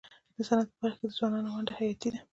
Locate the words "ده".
2.13-2.19